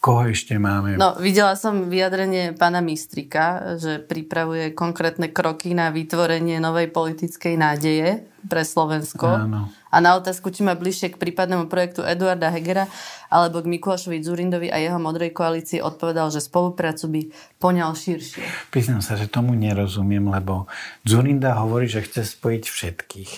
[0.03, 0.99] Koho ešte máme?
[0.99, 8.27] No, videla som vyjadrenie pána Mistrika, že pripravuje konkrétne kroky na vytvorenie novej politickej nádeje
[8.47, 9.27] pre Slovensko.
[9.27, 9.71] Áno.
[9.88, 12.91] A na otázku, či má bližšie k prípadnému projektu Eduarda Hegera
[13.31, 17.21] alebo k Mikulášovi Zurindovi a jeho modrej koalícii odpovedal, že spoluprácu by
[17.63, 18.43] poňal širšie.
[18.75, 20.67] Priznám sa, že tomu nerozumiem, lebo
[21.07, 23.31] Zurinda hovorí, že chce spojiť všetkých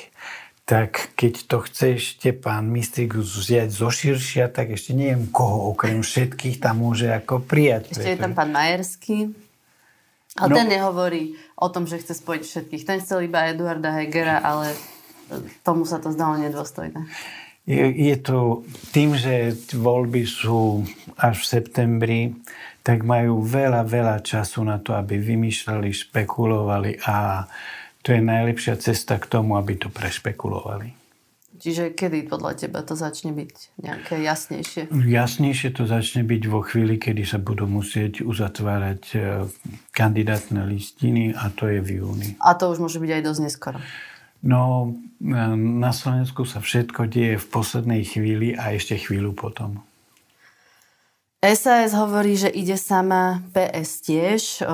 [0.68, 6.04] tak keď to chce ešte pán Mistrik vziať zo širšia, tak ešte neviem, koho okrem
[6.04, 7.96] všetkých tam môže ako prijať.
[7.96, 9.32] Ešte je tam pán Majerský,
[10.36, 12.84] ale no, ten nehovorí o tom, že chce spojiť všetkých.
[12.84, 14.76] Ten chcel iba Eduarda Hegera, ale
[15.64, 17.00] tomu sa to zdalo nedôstojné.
[17.64, 20.84] Je, je to tým, že voľby sú
[21.16, 22.22] až v septembri,
[22.84, 27.48] tak majú veľa, veľa času na to, aby vymýšľali, špekulovali a
[28.08, 30.96] to je najlepšia cesta k tomu, aby to prešpekulovali.
[31.60, 34.88] Čiže kedy podľa teba to začne byť nejaké jasnejšie?
[34.94, 39.18] Jasnejšie to začne byť vo chvíli, kedy sa budú musieť uzatvárať e,
[39.92, 42.30] kandidátne listiny a to je v júni.
[42.40, 43.78] A to už môže byť aj dosť neskoro.
[44.40, 49.84] No, e, na Slovensku sa všetko deje v poslednej chvíli a ešte chvíľu potom.
[51.38, 54.66] SAS hovorí, že ide sama, PS tiež.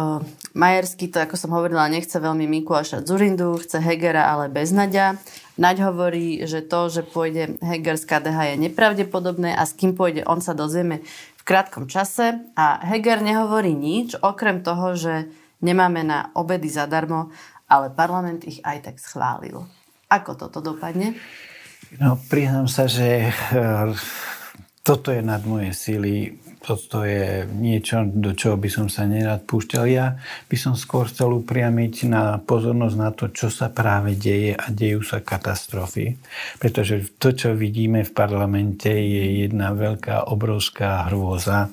[0.56, 5.20] Majersky to, ako som hovorila, nechce veľmi Mikuláša Zurindu, chce Hegera, ale bez Naďa.
[5.60, 10.24] Naď hovorí, že to, že pôjde Heger z KDH je nepravdepodobné a s kým pôjde,
[10.24, 11.04] on sa dozvieme
[11.36, 12.40] v krátkom čase.
[12.56, 15.28] A Heger nehovorí nič, okrem toho, že
[15.60, 17.28] nemáme na obedy zadarmo,
[17.68, 19.68] ale parlament ich aj tak schválil.
[20.08, 21.20] Ako toto dopadne?
[22.00, 23.92] No, priznám sa, že eh,
[24.84, 29.84] toto je nad moje síly toto je niečo, do čoho by som sa nerad púšťal.
[29.92, 30.16] Ja
[30.48, 35.04] by som skôr chcel upriamiť na pozornosť na to, čo sa práve deje a dejú
[35.04, 36.16] sa katastrofy.
[36.64, 41.68] Pretože to, čo vidíme v parlamente, je jedna veľká, obrovská hrôza.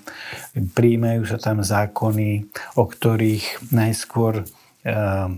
[0.59, 5.31] Príjmajú sa tam zákony, o ktorých najskôr uh,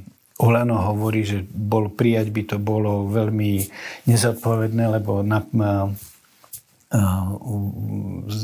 [0.42, 3.62] Olano hovorí, že bol prijať by to bolo veľmi
[4.09, 5.44] nezodpovedné, lebo na,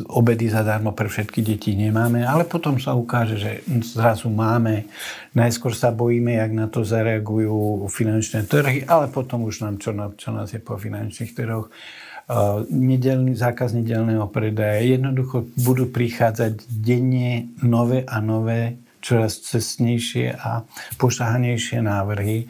[0.09, 4.88] obedy zadarmo pre všetky deti nemáme, ale potom sa ukáže, že zrazu máme.
[5.36, 10.32] Najskôr sa bojíme, jak na to zareagujú finančné trhy, ale potom už nám, čo, čo
[10.32, 11.68] nás je po finančných trhoch,
[12.72, 14.80] nedelný, zákaz nedelného predaja.
[14.80, 20.68] Jednoducho budú prichádzať denne nové a nové čoraz cestnejšie a
[21.00, 22.44] pošahanejšie návrhy.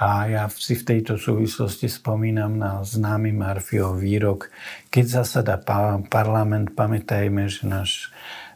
[0.00, 4.48] A ja si v tejto súvislosti spomínam na známy Marfiov výrok.
[4.88, 5.60] Keď zasada
[6.08, 8.08] parlament, pamätajme, že náš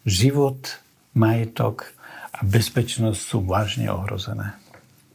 [0.09, 0.81] život,
[1.13, 1.93] majetok
[2.33, 4.57] a bezpečnosť sú vážne ohrozené.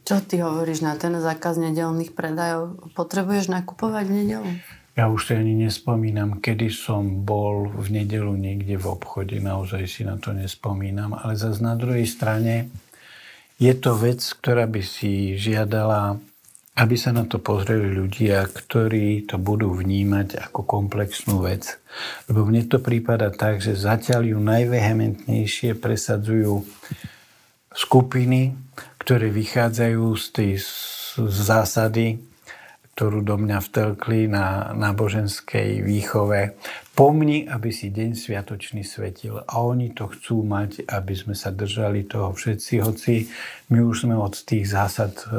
[0.06, 2.80] Čo ty hovoríš na ten zákaz nedelných predajov?
[2.96, 4.48] Potrebuješ nakupovať nedelu?
[4.98, 10.02] Ja už si ani nespomínam, kedy som bol v nedelu niekde v obchode, naozaj si
[10.02, 12.66] na to nespomínam, ale zase na druhej strane
[13.62, 16.18] je to vec, ktorá by si žiadala,
[16.74, 21.78] aby sa na to pozreli ľudia, ktorí to budú vnímať ako komplexnú vec.
[22.26, 26.66] Lebo mne to prípada tak, že zatiaľ ju najvehementnejšie presadzujú
[27.70, 28.50] skupiny,
[28.98, 30.52] ktoré vychádzajú z tej
[31.30, 32.18] zásady,
[32.98, 36.58] ktorú do mňa vtelkli na náboženskej výchove.
[36.98, 39.38] Pomni, aby si deň sviatočný svetil.
[39.38, 43.30] A oni to chcú mať, aby sme sa držali toho všetci, hoci
[43.70, 45.30] my už sme od tých zásad e,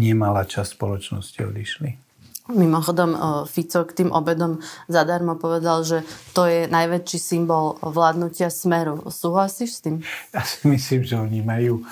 [0.00, 2.00] nemala čas spoločnosti odišli.
[2.48, 6.00] Mimochodom, e, Fico k tým obedom zadarmo povedal, že
[6.32, 9.04] to je najväčší symbol vládnutia smeru.
[9.12, 10.00] Súhlasíš s tým?
[10.32, 11.84] Ja si myslím, že oni majú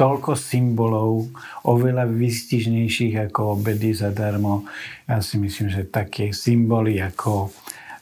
[0.00, 1.28] toľko symbolov,
[1.68, 4.64] oveľa vystižnejších ako obedy zadarmo.
[5.04, 7.52] Ja si myslím, že také symboly ako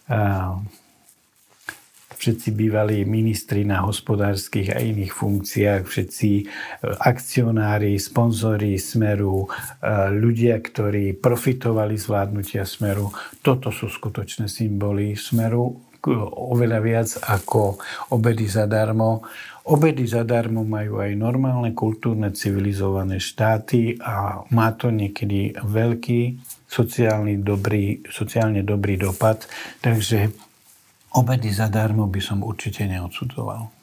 [0.07, 0.62] uh,
[2.18, 6.44] všetci bývalí ministri na hospodárskych a iných funkciách, všetci e,
[6.99, 9.49] akcionári, sponzori Smeru, e,
[10.18, 13.14] ľudia, ktorí profitovali z vládnutia Smeru.
[13.38, 15.88] Toto sú skutočné symboly Smeru,
[16.55, 17.82] oveľa viac ako
[18.14, 19.26] obedy zadarmo.
[19.68, 26.20] Obedy zadarmo majú aj normálne kultúrne civilizované štáty a má to niekedy veľký
[26.68, 29.44] sociálny dobrý, sociálne dobrý dopad.
[29.84, 30.32] Takže
[31.16, 33.78] obedy zadarmo by som určite neodsudzoval.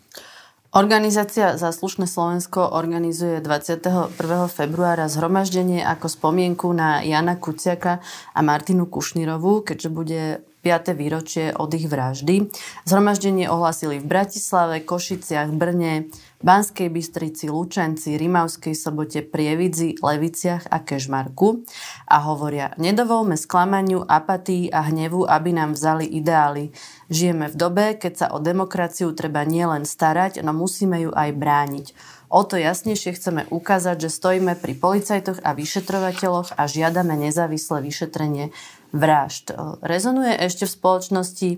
[0.75, 4.11] Organizácia Zaslušné Slovensko organizuje 21.
[4.51, 8.03] februára zhromaždenie ako spomienku na Jana Kuciaka
[8.35, 10.21] a Martinu Kušnirovú, keďže bude
[10.65, 10.97] 5.
[10.97, 12.49] výročie od ich vraždy.
[12.89, 16.09] Zhromaždenie ohlasili v Bratislave, Košiciach, Brne,
[16.41, 21.61] Banskej Bystrici, Lučenci, Rimavskej sobote, Prievidzi, Leviciach a Kežmarku
[22.09, 26.73] a hovoria, nedovolme sklamaniu, apatii a hnevu, aby nám vzali ideály.
[27.13, 31.87] Žijeme v dobe, keď sa o demokraciu treba nielen starať, no musíme ju aj brániť.
[32.35, 38.49] O to jasnejšie chceme ukázať, že stojíme pri policajtoch a vyšetrovateľoch a žiadame nezávislé vyšetrenie
[38.95, 39.51] vražd.
[39.83, 41.49] Rezonuje ešte v spoločnosti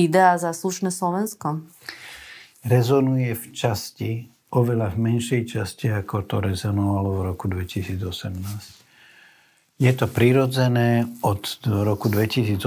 [0.00, 1.60] idea za slušné Slovensko?
[2.64, 4.10] Rezonuje v časti,
[4.50, 8.78] oveľa v menšej časti, ako to rezonovalo v roku 2018.
[9.78, 12.58] Je to prirodzené, od roku 2018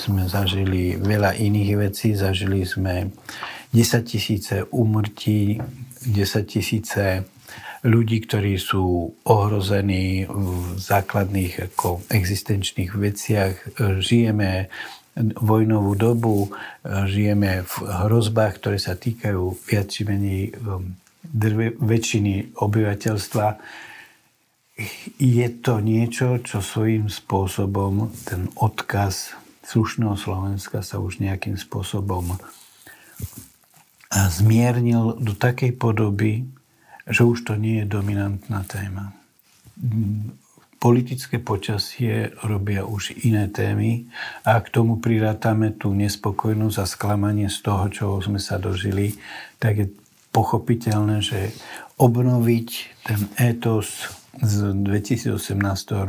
[0.00, 3.12] sme zažili veľa iných vecí, zažili sme
[3.76, 5.60] 10 tisíce úmrtí,
[6.08, 7.28] 10 tisíce
[7.80, 13.54] ľudí, ktorí sú ohrození v základných ako existenčných veciach.
[14.00, 14.68] Žijeme
[15.20, 16.36] vojnovú dobu,
[16.84, 17.74] žijeme v
[18.06, 20.96] hrozbách, ktoré sa týkajú viac či menej um,
[21.80, 23.46] väčšiny obyvateľstva.
[25.20, 32.40] Je to niečo, čo svojím spôsobom ten odkaz slušného Slovenska sa už nejakým spôsobom
[34.10, 36.48] zmiernil do takej podoby,
[37.10, 39.12] že už to nie je dominantná téma.
[40.80, 44.08] Politické počasie robia už iné témy
[44.48, 49.20] a k tomu prirátame tú nespokojnosť a sklamanie z toho, čo sme sa dožili,
[49.60, 49.86] tak je
[50.32, 51.52] pochopiteľné, že
[52.00, 52.68] obnoviť
[53.04, 54.08] ten étos
[54.40, 55.36] z 2018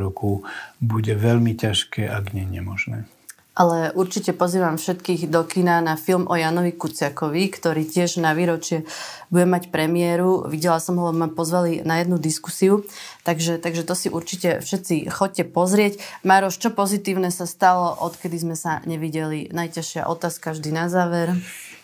[0.00, 0.46] roku
[0.80, 3.04] bude veľmi ťažké, ak nie nemožné.
[3.52, 8.88] Ale určite pozývam všetkých do kina na film o Janovi Kuciakovi, ktorý tiež na výročie
[9.28, 10.48] bude mať premiéru.
[10.48, 12.88] Videla som ho, ma pozvali na jednu diskusiu,
[13.28, 16.00] takže, takže to si určite všetci chodte pozrieť.
[16.24, 19.52] Maroš, čo pozitívne sa stalo, odkedy sme sa nevideli?
[19.52, 21.36] Najťažšia otázka vždy na záver.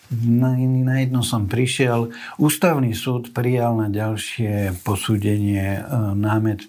[0.09, 2.09] Na, na jedno som prišiel.
[2.41, 5.81] Ústavný súd prijal na ďalšie posúdenie e,
[6.17, 6.65] námet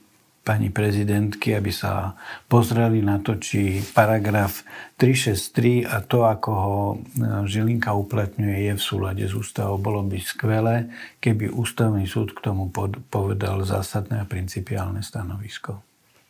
[0.51, 2.19] pani prezidentky, aby sa
[2.51, 4.67] pozreli na to, či paragraf
[4.99, 6.97] 363 a to, ako ho e,
[7.47, 9.79] Žilinka uplatňuje, je v súlade s ústavou.
[9.79, 10.91] Bolo by skvelé,
[11.23, 12.67] keby ústavný súd k tomu
[13.07, 15.79] povedal zásadné a principiálne stanovisko.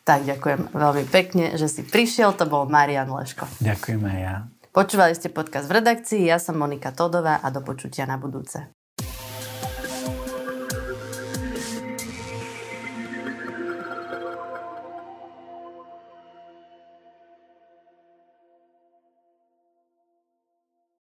[0.04, 2.36] Tak ďakujem veľmi pekne, že si prišiel.
[2.36, 3.48] To bol Marian Leško.
[3.64, 4.36] Ďakujem aj ja.
[4.70, 8.68] Počúvali ste podcast v redakcii, ja som Monika Todová a do počutia na budúce.